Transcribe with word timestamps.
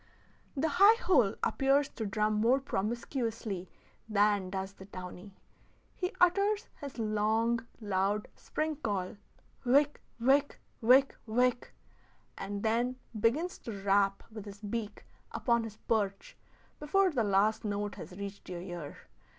The 0.57 0.67
high 0.79 0.99
hole 1.03 1.35
appears 1.43 1.87
to 1.89 2.07
drum 2.07 2.33
more 2.33 2.59
promiscuously 2.59 3.69
than 4.09 4.49
does 4.49 4.73
the 4.73 4.85
downy. 4.85 5.37
He 5.93 6.11
utters 6.19 6.69
his 6.79 6.97
long, 6.97 7.67
loud 7.79 8.27
spring 8.35 8.77
call, 8.77 9.17
whick 9.63 10.01
whick 10.19 10.59
whick 10.81 11.15
whick, 11.27 11.75
and 12.35 12.63
then 12.63 12.95
begins 13.19 13.59
to 13.59 13.83
rap 13.83 14.23
with 14.31 14.45
his 14.45 14.59
beak 14.63 15.05
upon 15.33 15.63
his 15.65 15.77
perch 15.77 16.35
before 16.79 17.11
the 17.11 17.23
last 17.23 17.63
note 17.63 17.93
has 17.93 18.13
reached 18.17 18.49
your 18.49 18.61
ear. 18.63 18.97